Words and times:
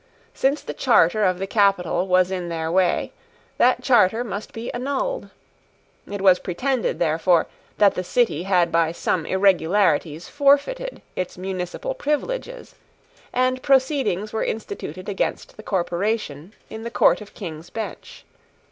Since 0.33 0.63
the 0.63 0.73
charter 0.73 1.23
of 1.23 1.37
the 1.37 1.45
capital 1.45 2.07
was 2.07 2.31
in 2.31 2.49
their 2.49 2.71
way, 2.71 3.11
that 3.59 3.83
charter 3.83 4.23
must 4.23 4.51
be 4.51 4.73
annulled. 4.73 5.29
It 6.09 6.21
was 6.23 6.39
pretended, 6.39 6.97
therefore, 6.97 7.45
that 7.77 7.93
the 7.93 8.03
City 8.03 8.41
had 8.41 8.71
by 8.71 8.93
some 8.93 9.27
irregularities 9.27 10.27
forfeited 10.27 11.03
its 11.15 11.37
municipal 11.37 11.93
privileges; 11.93 12.73
and 13.31 13.61
proceedings 13.61 14.33
were 14.33 14.43
instituted 14.43 15.07
against 15.07 15.55
the 15.55 15.61
corporation 15.61 16.55
in 16.67 16.81
the 16.81 16.89
Court 16.89 17.21
of 17.21 17.35
King's 17.35 17.69
Bench. 17.69 18.25